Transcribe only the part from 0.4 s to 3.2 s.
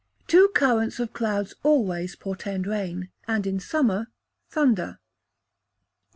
currents of clouds always portend rain,